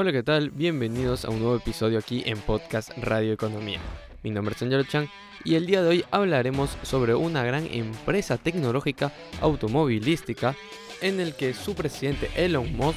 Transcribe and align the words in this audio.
Hola, 0.00 0.12
¿qué 0.12 0.22
tal? 0.22 0.50
Bienvenidos 0.50 1.24
a 1.24 1.30
un 1.30 1.40
nuevo 1.40 1.56
episodio 1.56 1.98
aquí 1.98 2.22
en 2.24 2.38
Podcast 2.38 2.92
Radio 2.98 3.32
Economía. 3.32 3.80
Mi 4.22 4.30
nombre 4.30 4.54
es 4.54 4.62
Angelo 4.62 4.84
Chan 4.84 5.10
y 5.42 5.56
el 5.56 5.66
día 5.66 5.82
de 5.82 5.88
hoy 5.88 6.04
hablaremos 6.12 6.78
sobre 6.84 7.16
una 7.16 7.42
gran 7.42 7.66
empresa 7.66 8.36
tecnológica 8.36 9.10
automovilística 9.40 10.54
en 11.00 11.18
el 11.18 11.34
que 11.34 11.52
su 11.52 11.74
presidente 11.74 12.30
Elon 12.36 12.76
Musk 12.76 12.96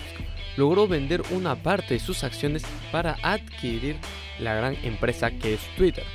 logró 0.57 0.87
vender 0.87 1.23
una 1.31 1.55
parte 1.55 1.95
de 1.95 1.99
sus 1.99 2.23
acciones 2.23 2.61
para 2.91 3.17
adquirir 3.23 3.95
la 4.37 4.53
gran 4.53 4.75
empresa 4.83 5.31
que 5.31 5.55
es 5.55 5.61
Twitter, 5.75 6.05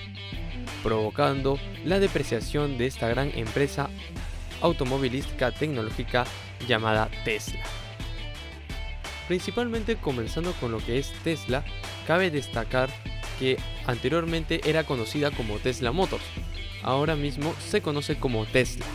provocando 0.84 1.58
la 1.84 1.98
depreciación 1.98 2.78
de 2.78 2.86
esta 2.86 3.08
gran 3.08 3.32
empresa 3.34 3.90
automovilística 4.60 5.50
tecnológica 5.50 6.24
llamada 6.68 7.10
Tesla. 7.24 7.64
Principalmente 9.29 9.96
comenzando 9.96 10.52
con 10.54 10.72
lo 10.72 10.79
que 10.79 10.98
es 10.98 11.12
Tesla, 11.24 11.64
cabe 12.06 12.30
destacar 12.30 12.91
que 13.38 13.59
anteriormente 13.87 14.60
era 14.64 14.84
conocida 14.84 15.30
como 15.30 15.59
Tesla 15.59 15.92
Motors, 15.92 16.24
ahora 16.83 17.16
mismo 17.16 17.55
se 17.59 17.83
conoce 17.83 18.16
como 18.19 18.47
Tesla. 18.47 18.86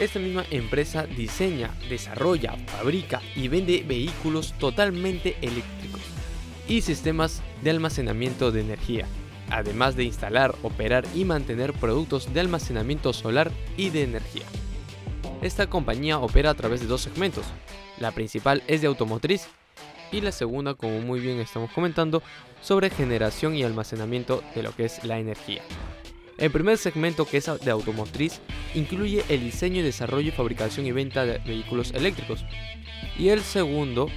Esta 0.00 0.18
misma 0.18 0.44
empresa 0.50 1.06
diseña, 1.06 1.70
desarrolla, 1.88 2.56
fabrica 2.66 3.20
y 3.36 3.48
vende 3.48 3.84
vehículos 3.86 4.54
totalmente 4.58 5.36
eléctricos 5.40 6.00
y 6.68 6.80
sistemas 6.80 7.42
de 7.62 7.70
almacenamiento 7.70 8.50
de 8.50 8.62
energía, 8.62 9.06
además 9.50 9.94
de 9.94 10.04
instalar, 10.04 10.54
operar 10.62 11.04
y 11.14 11.24
mantener 11.24 11.72
productos 11.74 12.32
de 12.32 12.40
almacenamiento 12.40 13.12
solar 13.12 13.52
y 13.76 13.90
de 13.90 14.02
energía. 14.02 14.44
Esta 15.42 15.68
compañía 15.68 16.18
opera 16.18 16.50
a 16.50 16.54
través 16.54 16.80
de 16.80 16.86
dos 16.86 17.02
segmentos. 17.02 17.44
La 17.98 18.12
principal 18.12 18.62
es 18.66 18.80
de 18.80 18.88
automotriz 18.88 19.46
y 20.12 20.20
la 20.20 20.32
segunda, 20.32 20.74
como 20.74 21.00
muy 21.00 21.20
bien 21.20 21.40
estamos 21.40 21.70
comentando, 21.72 22.22
sobre 22.62 22.90
generación 22.90 23.54
y 23.54 23.62
almacenamiento 23.62 24.42
de 24.54 24.62
lo 24.62 24.74
que 24.74 24.84
es 24.84 25.04
la 25.04 25.18
energía. 25.18 25.62
El 26.38 26.50
primer 26.50 26.78
segmento, 26.78 27.26
que 27.26 27.36
es 27.36 27.50
de 27.64 27.70
automotriz, 27.70 28.40
incluye 28.74 29.24
el 29.28 29.40
diseño, 29.40 29.82
desarrollo, 29.84 30.32
fabricación 30.32 30.86
y 30.86 30.92
venta 30.92 31.24
de 31.24 31.38
vehículos 31.38 31.92
eléctricos. 31.92 32.44
Y 33.16 33.28
el 33.28 33.40
segundo, 33.42 34.08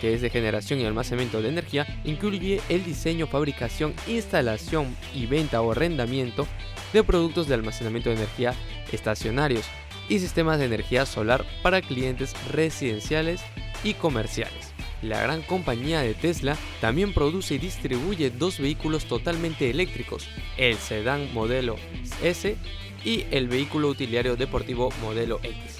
que 0.00 0.14
es 0.14 0.22
de 0.22 0.30
generación 0.30 0.80
y 0.80 0.86
almacenamiento 0.86 1.42
de 1.42 1.50
energía, 1.50 2.00
incluye 2.04 2.60
el 2.68 2.84
diseño, 2.84 3.26
fabricación, 3.26 3.94
instalación 4.06 4.96
y 5.14 5.26
venta 5.26 5.60
o 5.60 5.72
arrendamiento 5.72 6.46
de 6.92 7.04
productos 7.04 7.48
de 7.48 7.54
almacenamiento 7.54 8.08
de 8.08 8.16
energía 8.16 8.54
estacionarios 8.92 9.66
y 10.08 10.18
sistemas 10.18 10.58
de 10.58 10.66
energía 10.66 11.06
solar 11.06 11.44
para 11.62 11.82
clientes 11.82 12.34
residenciales 12.50 13.42
y 13.84 13.94
comerciales. 13.94 14.72
La 15.02 15.20
gran 15.20 15.42
compañía 15.42 16.00
de 16.00 16.14
Tesla 16.14 16.56
también 16.80 17.12
produce 17.12 17.54
y 17.54 17.58
distribuye 17.58 18.30
dos 18.30 18.58
vehículos 18.58 19.04
totalmente 19.04 19.70
eléctricos, 19.70 20.26
el 20.56 20.76
sedán 20.76 21.32
modelo 21.34 21.76
S 22.22 22.56
y 23.04 23.24
el 23.30 23.48
vehículo 23.48 23.88
utilitario 23.88 24.36
deportivo 24.36 24.90
modelo 25.02 25.38
X. 25.42 25.78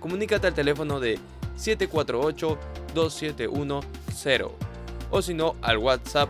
comunícate 0.07 0.47
al 0.47 0.55
teléfono 0.55 1.01
de 1.01 1.19
748-2710 1.59 4.51
o 5.11 5.21
si 5.21 5.35
no 5.35 5.57
al 5.63 5.79
WhatsApp 5.79 6.29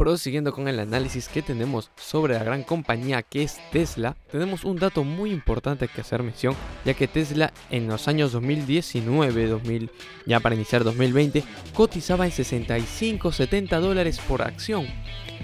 Prosiguiendo 0.00 0.54
con 0.54 0.66
el 0.66 0.80
análisis 0.80 1.28
que 1.28 1.42
tenemos 1.42 1.90
sobre 1.94 2.32
la 2.32 2.42
gran 2.42 2.62
compañía 2.62 3.20
que 3.20 3.42
es 3.42 3.58
Tesla, 3.70 4.16
tenemos 4.32 4.64
un 4.64 4.78
dato 4.78 5.04
muy 5.04 5.30
importante 5.30 5.88
que 5.88 6.00
hacer 6.00 6.22
mención, 6.22 6.54
ya 6.86 6.94
que 6.94 7.06
Tesla 7.06 7.52
en 7.68 7.86
los 7.86 8.08
años 8.08 8.32
2019, 8.32 9.46
2000, 9.46 9.90
ya 10.24 10.40
para 10.40 10.54
iniciar 10.54 10.84
2020, 10.84 11.44
cotizaba 11.74 12.24
en 12.24 12.32
65-70 12.32 13.78
dólares 13.78 14.18
por 14.26 14.40
acción, 14.40 14.86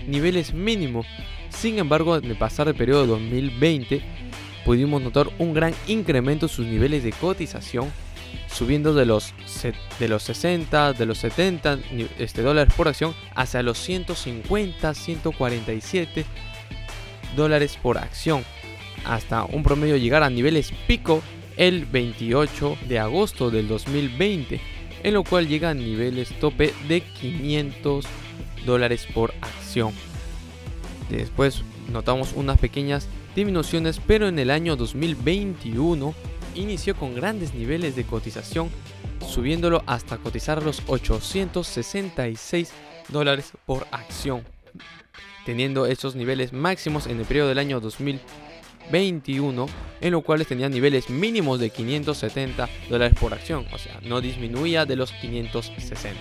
niveles 0.06 0.54
mínimos. 0.54 1.06
Sin 1.50 1.78
embargo, 1.78 2.16
el 2.16 2.38
pasar 2.38 2.68
del 2.68 2.76
periodo 2.76 3.06
2020, 3.08 4.00
pudimos 4.64 5.02
notar 5.02 5.28
un 5.38 5.52
gran 5.52 5.74
incremento 5.86 6.46
en 6.46 6.50
sus 6.50 6.64
niveles 6.64 7.04
de 7.04 7.12
cotización, 7.12 7.92
subiendo 8.56 8.94
de 8.94 9.04
los, 9.04 9.34
de 9.98 10.08
los 10.08 10.22
60, 10.22 10.94
de 10.94 11.06
los 11.06 11.18
70 11.18 11.78
este, 12.18 12.40
dólares 12.40 12.72
por 12.74 12.88
acción 12.88 13.14
hacia 13.34 13.62
los 13.62 13.78
150, 13.78 14.94
147 14.94 16.24
dólares 17.36 17.78
por 17.82 17.98
acción, 17.98 18.44
hasta 19.04 19.44
un 19.44 19.62
promedio 19.62 19.98
llegar 19.98 20.22
a 20.22 20.30
niveles 20.30 20.72
pico 20.86 21.22
el 21.58 21.84
28 21.84 22.78
de 22.88 22.98
agosto 22.98 23.50
del 23.50 23.68
2020, 23.68 24.60
en 25.02 25.14
lo 25.14 25.22
cual 25.22 25.48
llega 25.48 25.70
a 25.70 25.74
niveles 25.74 26.30
tope 26.40 26.72
de 26.88 27.02
500 27.02 28.06
dólares 28.64 29.06
por 29.12 29.34
acción. 29.42 29.92
Después 31.10 31.62
notamos 31.92 32.32
unas 32.34 32.58
pequeñas 32.58 33.06
disminuciones, 33.34 34.00
pero 34.06 34.28
en 34.28 34.38
el 34.38 34.50
año 34.50 34.76
2021 34.76 36.14
inició 36.56 36.96
con 36.96 37.14
grandes 37.14 37.54
niveles 37.54 37.94
de 37.96 38.04
cotización, 38.04 38.70
subiéndolo 39.26 39.82
hasta 39.86 40.18
cotizar 40.18 40.62
los 40.62 40.82
866 40.86 42.72
dólares 43.08 43.52
por 43.66 43.86
acción, 43.90 44.44
teniendo 45.44 45.86
esos 45.86 46.16
niveles 46.16 46.52
máximos 46.52 47.06
en 47.06 47.20
el 47.20 47.26
periodo 47.26 47.48
del 47.48 47.58
año 47.58 47.80
2021, 47.80 49.66
en 50.00 50.12
los 50.12 50.24
cuales 50.24 50.46
tenía 50.48 50.68
niveles 50.68 51.08
mínimos 51.10 51.60
de 51.60 51.70
570 51.70 52.68
dólares 52.88 53.16
por 53.18 53.32
acción, 53.32 53.66
o 53.72 53.78
sea, 53.78 54.00
no 54.02 54.20
disminuía 54.20 54.86
de 54.86 54.96
los 54.96 55.12
560. 55.12 56.20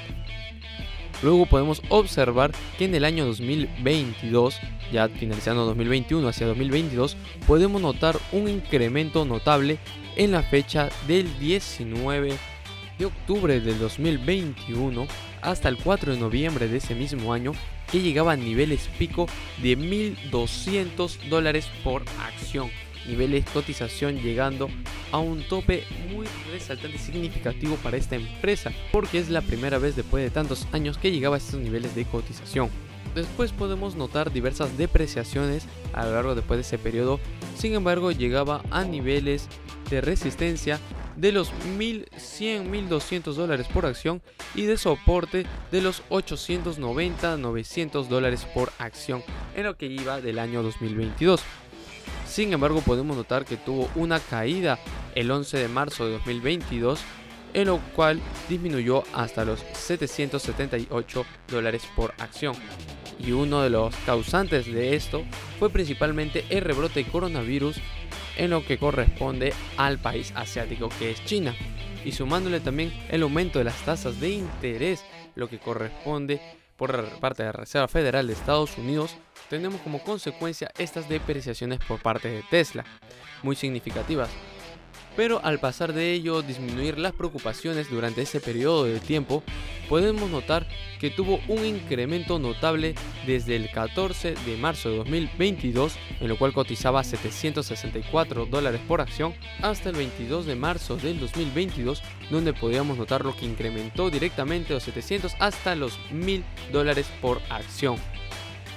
Luego 1.24 1.46
podemos 1.46 1.82
observar 1.90 2.52
que 2.78 2.86
en 2.86 2.94
el 2.94 3.06
año 3.06 3.26
2022, 3.26 4.60
ya 4.92 5.08
finalizando 5.08 5.66
2021 5.66 6.28
hacia 6.28 6.46
2022, 6.48 7.16
podemos 7.48 7.82
notar 7.82 8.18
un 8.32 8.50
incremento 8.50 9.26
notable 9.26 9.80
en 10.16 10.32
la 10.32 10.44
fecha 10.44 10.90
del 11.08 11.38
19 11.40 12.34
de 12.98 13.06
octubre 13.06 13.60
del 13.60 13.80
2021 13.80 15.08
hasta 15.42 15.70
el 15.70 15.78
4 15.78 16.14
de 16.14 16.20
noviembre 16.20 16.68
de 16.68 16.78
ese 16.78 16.96
mismo 16.96 17.34
año 17.34 17.52
que 17.92 18.02
llegaba 18.02 18.34
a 18.34 18.38
niveles 18.38 18.90
pico 18.98 19.28
de 19.62 19.78
1.200 19.78 21.30
dólares 21.30 21.68
por 21.84 22.04
acción 22.20 22.70
niveles 23.08 23.46
cotización 23.54 24.18
llegando 24.18 24.70
a 25.12 25.20
un 25.20 25.44
tope 25.48 25.84
muy 26.12 26.26
resaltante 26.52 26.98
y 26.98 27.00
significativo 27.00 27.76
para 27.78 27.98
esta 27.98 28.16
empresa 28.16 28.72
porque 28.92 29.20
es 29.20 29.30
la 29.30 29.42
primera 29.42 29.78
vez 29.78 29.96
después 29.96 30.24
de 30.24 30.30
tantos 30.30 30.68
años 30.72 30.98
que 30.98 31.12
llegaba 31.12 31.36
a 31.36 31.40
estos 31.40 31.60
niveles 31.60 31.96
de 31.96 32.06
cotización. 32.06 32.70
Después 33.14 33.52
podemos 33.54 33.96
notar 33.96 34.34
diversas 34.34 34.78
depreciaciones 34.78 35.68
a 35.94 36.06
lo 36.06 36.14
largo 36.14 36.36
después 36.36 36.58
de 36.58 36.62
ese 36.62 36.78
periodo, 36.78 37.20
sin 37.58 37.74
embargo 37.74 38.12
llegaba 38.12 38.62
a 38.72 38.84
niveles 38.84 39.48
de 39.90 40.02
resistencia 40.02 40.80
de 41.16 41.32
los 41.32 41.54
1100-1200 41.78 43.34
dólares 43.34 43.68
por 43.74 43.86
acción 43.86 44.22
y 44.54 44.64
de 44.64 44.78
soporte 44.78 45.46
de 45.72 45.82
los 45.82 46.04
890-900 46.10 48.08
dólares 48.08 48.46
por 48.54 48.72
acción 48.80 49.24
en 49.56 49.64
lo 49.64 49.78
que 49.78 49.88
iba 49.88 50.22
del 50.22 50.40
año 50.40 50.62
2022. 50.64 51.42
Sin 52.28 52.52
embargo, 52.52 52.82
podemos 52.82 53.16
notar 53.16 53.46
que 53.46 53.56
tuvo 53.58 53.90
una 53.96 54.20
caída 54.20 54.80
el 55.14 55.32
11 55.32 55.58
de 55.58 55.68
marzo 55.70 56.06
de 56.06 56.14
2022, 56.14 57.00
en 57.54 57.68
lo 57.68 57.80
cual 57.96 58.20
disminuyó 58.50 59.04
hasta 59.14 59.46
los 59.46 59.62
778 59.74 61.26
dólares 61.48 61.84
por 61.96 62.14
acción. 62.18 62.56
Y 63.18 63.32
uno 63.32 63.62
de 63.62 63.70
los 63.70 63.96
causantes 64.06 64.66
de 64.66 64.96
esto 64.96 65.24
fue 65.60 65.70
principalmente 65.70 66.44
el 66.50 66.62
rebrote 66.62 67.06
coronavirus 67.06 67.78
en 68.38 68.52
lo 68.52 68.66
que 68.66 68.78
corresponde 68.78 69.54
al 69.78 70.00
país 70.00 70.32
asiático 70.36 70.90
que 71.00 71.12
es 71.12 71.24
China. 71.26 71.56
Y 72.04 72.12
sumándole 72.12 72.60
también 72.60 72.94
el 73.10 73.24
aumento 73.24 73.60
de 73.60 73.66
las 73.66 73.84
tasas 73.84 74.20
de 74.20 74.30
interés, 74.30 75.04
lo 75.36 75.50
que 75.50 75.60
corresponde 75.60 76.42
por 76.76 77.20
parte 77.20 77.44
de 77.44 77.48
la 77.48 77.54
Reserva 77.54 77.88
Federal 77.88 78.28
de 78.28 78.34
Estados 78.34 78.78
Unidos, 78.78 79.16
tenemos 79.50 79.82
como 79.82 80.04
consecuencia 80.04 80.72
estas 80.78 81.08
depreciaciones 81.08 81.80
por 81.88 82.02
parte 82.02 82.30
de 82.30 82.44
Tesla, 82.50 82.86
muy 83.44 83.56
significativas 83.56 84.30
pero 85.16 85.42
al 85.44 85.60
pasar 85.60 85.94
de 85.94 86.14
ello 86.14 86.42
disminuir 86.42 86.98
las 86.98 87.14
preocupaciones 87.14 87.90
durante 87.90 88.22
ese 88.22 88.40
periodo 88.40 88.86
de 88.86 89.00
tiempo, 89.00 89.44
podemos 89.90 90.30
notar 90.30 90.68
que 91.00 91.10
tuvo 91.10 91.40
un 91.48 91.66
incremento 91.66 92.40
notable 92.40 92.96
desde 93.26 93.56
el 93.56 93.70
14 93.72 94.36
de 94.46 94.58
marzo 94.58 94.90
de 94.90 94.98
2022, 94.98 95.96
en 96.20 96.28
lo 96.28 96.38
cual 96.38 96.54
cotizaba 96.54 97.04
764 97.04 98.46
dólares 98.46 98.82
por 98.88 99.02
acción, 99.02 99.34
hasta 99.62 99.90
el 99.90 99.96
22 99.96 100.46
de 100.46 100.56
marzo 100.56 100.98
del 100.98 101.20
2022, 101.20 102.02
donde 102.30 102.54
podíamos 102.54 102.98
notar 102.98 103.24
lo 103.24 103.36
que 103.36 103.46
incrementó 103.46 104.10
directamente 104.10 104.74
los 104.74 104.84
700 104.84 105.36
hasta 105.40 105.76
los 105.76 106.00
1000 106.12 106.44
dólares 106.72 107.08
por 107.22 107.42
acción. 107.50 107.98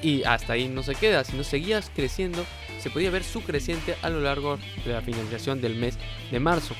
Y 0.02 0.22
hasta 0.24 0.54
ahí 0.54 0.68
no 0.68 0.82
se 0.82 0.94
queda, 0.94 1.24
sino 1.24 1.44
seguías 1.44 1.90
creciendo 1.94 2.44
se 2.80 2.90
podía 2.90 3.10
ver 3.10 3.24
su 3.24 3.42
creciente 3.42 3.96
a 4.02 4.08
lo 4.08 4.20
largo 4.20 4.56
de 4.84 4.92
la 4.92 5.02
finalización 5.02 5.60
del 5.60 5.74
mes 5.74 5.98
de 6.30 6.38
marzo. 6.38 6.76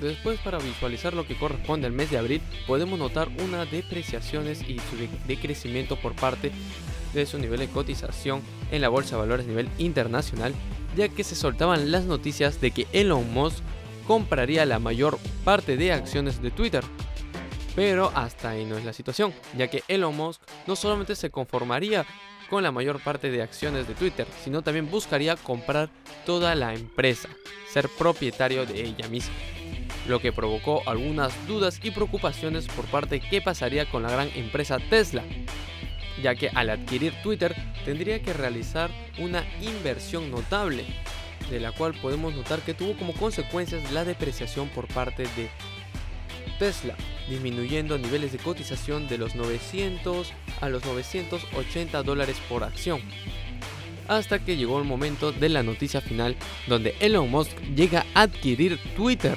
Después 0.00 0.40
para 0.40 0.58
visualizar 0.58 1.14
lo 1.14 1.24
que 1.24 1.38
corresponde 1.38 1.86
al 1.86 1.92
mes 1.92 2.10
de 2.10 2.18
abril 2.18 2.42
podemos 2.66 2.98
notar 2.98 3.28
unas 3.44 3.70
depreciaciones 3.70 4.62
y 4.62 4.78
su 4.78 4.96
decrecimiento 5.28 5.96
por 5.96 6.14
parte 6.14 6.50
de 7.14 7.26
su 7.26 7.38
nivel 7.38 7.60
de 7.60 7.68
cotización 7.68 8.42
en 8.72 8.82
la 8.82 8.88
bolsa 8.88 9.14
de 9.14 9.22
valores 9.22 9.46
a 9.46 9.48
nivel 9.48 9.68
internacional 9.78 10.52
ya 10.96 11.08
que 11.08 11.24
se 11.24 11.36
soltaban 11.36 11.92
las 11.92 12.04
noticias 12.04 12.60
de 12.60 12.70
que 12.70 12.86
Elon 12.92 13.32
Musk 13.32 13.62
compraría 14.06 14.64
la 14.64 14.78
mayor 14.78 15.18
parte 15.44 15.76
de 15.76 15.92
acciones 15.92 16.40
de 16.40 16.50
Twitter. 16.50 16.82
Pero 17.74 18.10
hasta 18.14 18.50
ahí 18.50 18.64
no 18.64 18.78
es 18.78 18.84
la 18.84 18.94
situación, 18.94 19.34
ya 19.56 19.68
que 19.68 19.84
Elon 19.88 20.16
Musk 20.16 20.40
no 20.66 20.74
solamente 20.74 21.14
se 21.14 21.30
conformaría 21.30 22.06
con 22.48 22.62
la 22.62 22.72
mayor 22.72 23.00
parte 23.00 23.30
de 23.30 23.42
acciones 23.42 23.88
de 23.88 23.94
Twitter, 23.94 24.26
sino 24.42 24.62
también 24.62 24.90
buscaría 24.90 25.36
comprar 25.36 25.90
toda 26.24 26.54
la 26.54 26.74
empresa, 26.74 27.28
ser 27.68 27.88
propietario 27.88 28.66
de 28.66 28.84
ella 28.84 29.08
misma, 29.08 29.34
lo 30.06 30.20
que 30.20 30.32
provocó 30.32 30.82
algunas 30.86 31.34
dudas 31.46 31.80
y 31.82 31.90
preocupaciones 31.90 32.66
por 32.68 32.84
parte 32.86 33.16
de 33.16 33.28
qué 33.28 33.40
pasaría 33.40 33.90
con 33.90 34.02
la 34.02 34.10
gran 34.10 34.30
empresa 34.34 34.78
Tesla, 34.78 35.22
ya 36.22 36.34
que 36.34 36.48
al 36.48 36.70
adquirir 36.70 37.12
Twitter 37.22 37.54
tendría 37.84 38.22
que 38.22 38.32
realizar 38.32 38.90
una 39.18 39.44
inversión 39.60 40.30
notable, 40.30 40.84
de 41.50 41.60
la 41.60 41.72
cual 41.72 41.94
podemos 41.94 42.34
notar 42.34 42.60
que 42.60 42.74
tuvo 42.74 42.96
como 42.96 43.12
consecuencias 43.12 43.92
la 43.92 44.04
depreciación 44.04 44.68
por 44.68 44.88
parte 44.88 45.24
de 45.36 45.48
Tesla, 46.58 46.94
disminuyendo 47.28 47.98
niveles 47.98 48.32
de 48.32 48.38
cotización 48.38 49.08
de 49.08 49.18
los 49.18 49.34
900 49.34 50.32
a 50.60 50.68
los 50.68 50.84
980 50.84 52.02
dólares 52.02 52.36
por 52.48 52.64
acción. 52.64 53.00
Hasta 54.08 54.38
que 54.38 54.56
llegó 54.56 54.78
el 54.78 54.84
momento 54.84 55.32
de 55.32 55.48
la 55.48 55.62
noticia 55.62 56.00
final 56.00 56.36
donde 56.68 56.94
Elon 57.00 57.30
Musk 57.30 57.58
llega 57.74 58.06
a 58.14 58.22
adquirir 58.22 58.78
Twitter. 58.96 59.36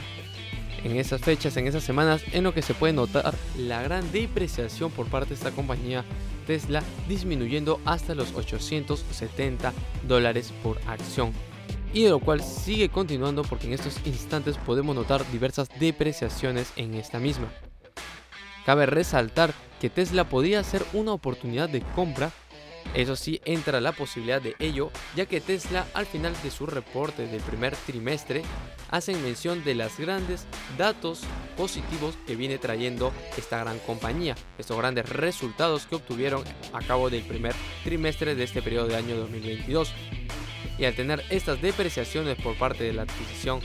En 0.83 0.95
esas 0.95 1.21
fechas, 1.21 1.57
en 1.57 1.67
esas 1.67 1.83
semanas, 1.83 2.23
en 2.31 2.43
lo 2.43 2.53
que 2.53 2.61
se 2.61 2.73
puede 2.73 2.93
notar 2.93 3.33
la 3.57 3.81
gran 3.81 4.09
depreciación 4.11 4.91
por 4.91 5.07
parte 5.07 5.29
de 5.29 5.35
esta 5.35 5.51
compañía 5.51 6.05
Tesla, 6.47 6.81
disminuyendo 7.07 7.81
hasta 7.85 8.15
los 8.15 8.33
870 8.33 9.73
dólares 10.07 10.53
por 10.63 10.79
acción 10.87 11.33
y 11.93 12.03
de 12.03 12.09
lo 12.09 12.19
cual 12.19 12.41
sigue 12.43 12.89
continuando 12.89 13.43
porque 13.43 13.67
en 13.67 13.73
estos 13.73 13.99
instantes 14.05 14.57
podemos 14.57 14.95
notar 14.95 15.29
diversas 15.31 15.69
depreciaciones 15.79 16.71
en 16.75 16.93
esta 16.93 17.19
misma. 17.19 17.49
Cabe 18.65 18.85
resaltar 18.85 19.53
que 19.79 19.89
Tesla 19.89 20.27
podría 20.27 20.63
ser 20.63 20.85
una 20.93 21.13
oportunidad 21.13 21.69
de 21.69 21.81
compra, 21.81 22.31
eso 22.93 23.15
sí 23.15 23.39
entra 23.45 23.81
la 23.81 23.91
posibilidad 23.91 24.41
de 24.41 24.55
ello, 24.59 24.91
ya 25.15 25.25
que 25.25 25.41
Tesla 25.41 25.85
al 25.93 26.05
final 26.05 26.33
de 26.43 26.49
su 26.49 26.65
reporte 26.65 27.27
del 27.27 27.41
primer 27.41 27.75
trimestre 27.75 28.41
hacen 28.89 29.21
mención 29.21 29.63
de 29.63 29.75
los 29.75 29.97
grandes 29.97 30.47
datos 30.77 31.21
positivos 31.55 32.15
que 32.25 32.35
viene 32.35 32.57
trayendo 32.57 33.13
esta 33.37 33.59
gran 33.59 33.77
compañía, 33.79 34.35
estos 34.57 34.77
grandes 34.77 35.07
resultados 35.07 35.85
que 35.85 35.95
obtuvieron 35.95 36.43
a 36.73 36.79
cabo 36.79 37.09
del 37.09 37.23
primer 37.23 37.53
trimestre 37.83 38.33
de 38.33 38.43
este 38.43 38.61
periodo 38.61 38.87
de 38.87 38.95
año 38.95 39.15
2022 39.17 39.93
y 40.79 40.85
al 40.85 40.95
tener 40.95 41.23
estas 41.29 41.61
depreciaciones 41.61 42.41
por 42.41 42.57
parte 42.57 42.85
de 42.85 42.93
la 42.93 43.03
adquisición 43.03 43.59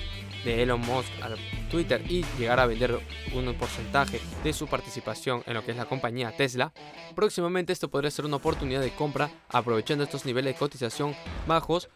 de 0.44 0.62
Elon 0.62 0.80
Musk 0.80 1.10
a 1.22 1.30
Twitter 1.70 2.02
y 2.08 2.24
llegar 2.38 2.60
a 2.60 2.66
vender 2.66 2.98
un 3.34 3.54
porcentaje 3.54 4.20
de 4.42 4.52
su 4.52 4.66
participación 4.66 5.42
en 5.46 5.54
lo 5.54 5.64
que 5.64 5.72
es 5.72 5.76
la 5.76 5.86
compañía 5.86 6.36
Tesla, 6.36 6.72
próximamente 7.14 7.72
esto 7.72 7.88
podría 7.88 8.10
ser 8.10 8.24
una 8.24 8.36
oportunidad 8.36 8.80
de 8.80 8.94
compra 8.94 9.30
aprovechando 9.48 10.04
estos 10.04 10.24
niveles 10.24 10.54
de 10.54 10.58
cotización 10.58 11.14
bajos 11.46 11.88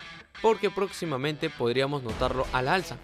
porque 0.42 0.70
próximamente 0.70 1.50
podríamos 1.50 2.02
notarlo 2.02 2.46
al 2.52 2.68
alza. 2.68 2.96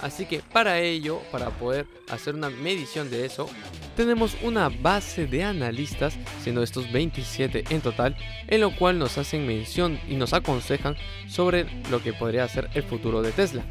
Así 0.00 0.26
que 0.26 0.40
para 0.40 0.78
ello, 0.78 1.20
para 1.32 1.50
poder 1.50 1.86
hacer 2.08 2.34
una 2.34 2.50
medición 2.50 3.10
de 3.10 3.24
eso, 3.24 3.48
tenemos 3.96 4.36
una 4.42 4.68
base 4.68 5.26
de 5.26 5.42
analistas, 5.42 6.16
siendo 6.42 6.62
estos 6.62 6.92
27 6.92 7.64
en 7.70 7.80
total, 7.80 8.16
en 8.46 8.60
lo 8.60 8.70
cual 8.76 8.98
nos 8.98 9.18
hacen 9.18 9.46
mención 9.46 9.98
y 10.08 10.14
nos 10.14 10.34
aconsejan 10.34 10.96
sobre 11.28 11.66
lo 11.90 12.00
que 12.00 12.12
podría 12.12 12.46
ser 12.46 12.70
el 12.74 12.84
futuro 12.84 13.22
de 13.22 13.32
Tesla. 13.32 13.64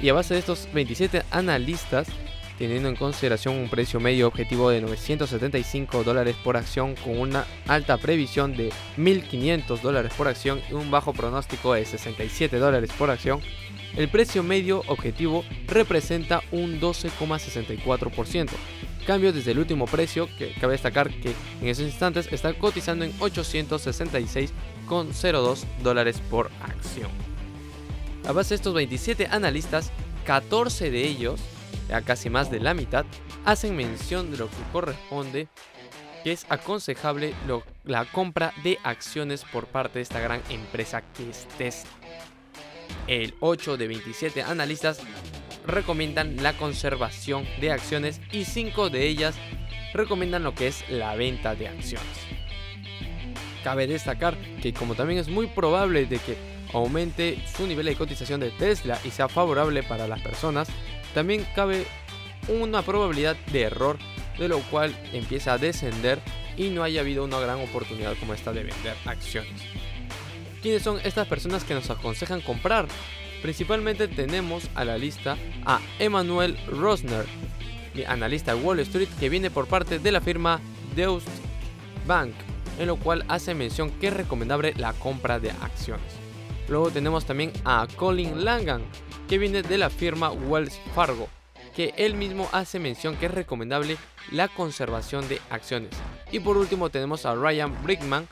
Y 0.00 0.08
a 0.08 0.14
base 0.14 0.34
de 0.34 0.40
estos 0.40 0.68
27 0.72 1.24
analistas, 1.30 2.08
teniendo 2.58 2.88
en 2.88 2.96
consideración 2.96 3.56
un 3.56 3.68
precio 3.68 4.00
medio 4.00 4.26
objetivo 4.28 4.70
de 4.70 4.80
975 4.80 6.04
dólares 6.04 6.36
por 6.42 6.56
acción 6.56 6.94
con 6.96 7.18
una 7.18 7.44
alta 7.66 7.98
previsión 7.98 8.56
de 8.56 8.72
1500 8.96 9.82
dólares 9.82 10.12
por 10.16 10.28
acción 10.28 10.62
y 10.70 10.74
un 10.74 10.90
bajo 10.90 11.12
pronóstico 11.12 11.74
de 11.74 11.84
67 11.84 12.56
dólares 12.58 12.90
por 12.98 13.10
acción, 13.10 13.42
el 13.96 14.08
precio 14.08 14.42
medio 14.42 14.82
objetivo 14.86 15.44
representa 15.66 16.42
un 16.52 16.80
12,64%. 16.80 18.48
Cambio 19.06 19.32
desde 19.32 19.52
el 19.52 19.58
último 19.58 19.86
precio, 19.86 20.28
que 20.36 20.52
cabe 20.60 20.72
destacar 20.72 21.08
que 21.08 21.32
en 21.62 21.68
esos 21.68 21.86
instantes 21.86 22.30
está 22.30 22.52
cotizando 22.52 23.04
en 23.04 23.12
866,02 23.18 25.64
dólares 25.82 26.20
por 26.30 26.50
acción. 26.62 27.27
A 28.26 28.32
base 28.32 28.50
de 28.50 28.56
estos 28.56 28.74
27 28.74 29.28
analistas, 29.30 29.90
14 30.26 30.90
de 30.90 31.06
ellos, 31.06 31.40
ya 31.88 32.02
casi 32.02 32.28
más 32.28 32.50
de 32.50 32.60
la 32.60 32.74
mitad, 32.74 33.06
hacen 33.44 33.76
mención 33.76 34.30
de 34.30 34.38
lo 34.38 34.48
que 34.48 34.56
corresponde 34.72 35.48
que 36.22 36.32
es 36.32 36.46
aconsejable 36.48 37.32
la 37.84 38.04
compra 38.04 38.52
de 38.62 38.78
acciones 38.82 39.44
por 39.44 39.66
parte 39.66 39.98
de 39.98 40.02
esta 40.02 40.20
gran 40.20 40.42
empresa 40.50 41.02
que 41.16 41.30
es 41.30 41.46
Tesla. 41.56 41.90
El 43.06 43.34
8 43.40 43.76
de 43.76 43.88
27 43.88 44.42
analistas 44.42 45.00
recomiendan 45.66 46.42
la 46.42 46.54
conservación 46.54 47.46
de 47.60 47.72
acciones 47.72 48.20
y 48.32 48.44
5 48.44 48.90
de 48.90 49.06
ellas 49.06 49.36
recomiendan 49.94 50.42
lo 50.42 50.54
que 50.54 50.66
es 50.66 50.88
la 50.90 51.14
venta 51.14 51.54
de 51.54 51.68
acciones. 51.68 52.06
Cabe 53.64 53.86
destacar 53.86 54.36
que 54.62 54.72
como 54.72 54.94
también 54.94 55.20
es 55.20 55.28
muy 55.28 55.46
probable 55.46 56.06
de 56.06 56.18
que 56.18 56.57
aumente 56.72 57.42
su 57.56 57.66
nivel 57.66 57.86
de 57.86 57.96
cotización 57.96 58.40
de 58.40 58.50
Tesla 58.50 58.98
y 59.04 59.10
sea 59.10 59.28
favorable 59.28 59.82
para 59.82 60.08
las 60.08 60.20
personas, 60.20 60.68
también 61.14 61.46
cabe 61.54 61.86
una 62.48 62.82
probabilidad 62.82 63.36
de 63.52 63.62
error 63.62 63.98
de 64.38 64.48
lo 64.48 64.60
cual 64.70 64.96
empieza 65.12 65.54
a 65.54 65.58
descender 65.58 66.20
y 66.56 66.70
no 66.70 66.82
haya 66.82 67.00
habido 67.00 67.24
una 67.24 67.38
gran 67.38 67.60
oportunidad 67.60 68.14
como 68.18 68.34
esta 68.34 68.52
de 68.52 68.64
vender 68.64 68.96
acciones. 69.04 69.62
¿Quiénes 70.62 70.82
son 70.82 71.00
estas 71.04 71.26
personas 71.28 71.64
que 71.64 71.74
nos 71.74 71.90
aconsejan 71.90 72.40
comprar? 72.40 72.86
Principalmente 73.42 74.08
tenemos 74.08 74.68
a 74.74 74.84
la 74.84 74.98
lista 74.98 75.36
a 75.64 75.80
Emmanuel 75.98 76.58
Rosner, 76.66 77.26
analista 78.06 78.54
de 78.54 78.60
Wall 78.60 78.80
Street 78.80 79.08
que 79.18 79.28
viene 79.28 79.50
por 79.50 79.66
parte 79.66 79.98
de 79.98 80.12
la 80.12 80.20
firma 80.20 80.60
Deus 80.94 81.24
Bank, 82.06 82.32
en 82.78 82.86
lo 82.86 82.96
cual 82.96 83.24
hace 83.28 83.54
mención 83.54 83.90
que 83.90 84.08
es 84.08 84.12
recomendable 84.12 84.74
la 84.76 84.92
compra 84.92 85.40
de 85.40 85.50
acciones. 85.50 86.27
Luego 86.68 86.90
tenemos 86.90 87.24
también 87.24 87.52
a 87.64 87.86
Colin 87.96 88.44
Langan, 88.44 88.82
que 89.28 89.38
viene 89.38 89.62
de 89.62 89.78
la 89.78 89.90
firma 89.90 90.30
Wells 90.30 90.78
Fargo, 90.94 91.28
que 91.74 91.94
él 91.96 92.14
mismo 92.14 92.48
hace 92.52 92.78
mención 92.78 93.16
que 93.16 93.26
es 93.26 93.32
recomendable 93.32 93.96
la 94.32 94.48
conservación 94.48 95.26
de 95.28 95.40
acciones. 95.50 95.90
Y 96.30 96.40
por 96.40 96.56
último 96.56 96.90
tenemos 96.90 97.24
a 97.24 97.34
Ryan 97.34 97.74
Brickman, 97.82 98.28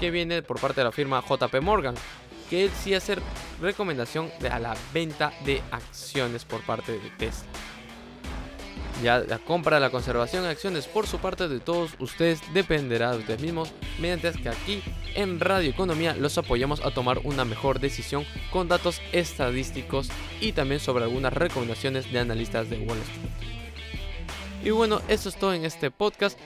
que 0.00 0.10
viene 0.10 0.42
por 0.42 0.60
parte 0.60 0.80
de 0.80 0.84
la 0.84 0.92
firma 0.92 1.22
JP 1.22 1.60
Morgan, 1.60 1.94
que 2.48 2.64
él 2.64 2.70
sí 2.70 2.94
hace 2.94 3.16
recomendación 3.60 4.30
a 4.50 4.58
la 4.58 4.74
venta 4.92 5.32
de 5.44 5.62
acciones 5.70 6.44
por 6.44 6.62
parte 6.62 6.92
de 6.92 7.10
Tesla. 7.18 7.48
Ya 9.02 9.18
la 9.18 9.38
compra, 9.38 9.80
la 9.80 9.90
conservación 9.90 10.44
de 10.44 10.50
acciones 10.50 10.86
por 10.86 11.06
su 11.06 11.18
parte 11.18 11.48
de 11.48 11.60
todos 11.60 11.92
ustedes 11.98 12.40
dependerá 12.54 13.12
de 13.12 13.18
ustedes 13.18 13.40
mismos, 13.40 13.72
mediante 13.98 14.32
que 14.32 14.48
aquí 14.48 14.82
en 15.14 15.40
Radio 15.40 15.70
Economía 15.70 16.14
los 16.16 16.38
apoyamos 16.38 16.80
a 16.80 16.92
tomar 16.92 17.18
una 17.24 17.44
mejor 17.44 17.80
decisión 17.80 18.24
con 18.52 18.68
datos 18.68 19.00
estadísticos 19.12 20.08
y 20.40 20.52
también 20.52 20.80
sobre 20.80 21.04
algunas 21.04 21.32
recomendaciones 21.32 22.10
de 22.12 22.20
analistas 22.20 22.70
de 22.70 22.78
Wall 22.78 22.98
Street. 22.98 23.44
Y 24.64 24.70
bueno, 24.70 25.02
eso 25.08 25.28
es 25.28 25.36
todo 25.36 25.52
en 25.52 25.64
este 25.64 25.90
podcast 25.90 26.38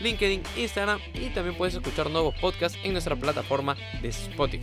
LinkedIn, 0.00 0.42
Instagram 0.56 1.00
y 1.14 1.30
también 1.30 1.56
puedes 1.56 1.74
escuchar 1.74 2.10
nuevos 2.10 2.34
podcasts 2.40 2.78
en 2.82 2.92
nuestra 2.92 3.16
plataforma 3.16 3.76
de 4.02 4.08
Spotify. 4.08 4.62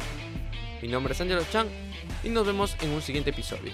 Mi 0.82 0.88
nombre 0.88 1.14
es 1.14 1.22
Angelo 1.22 1.44
Chan 1.52 1.68
y 2.24 2.30
nos 2.30 2.46
vemos 2.46 2.78
en 2.82 2.92
un 2.92 3.02
siguiente 3.02 3.32
episodio. 3.32 3.72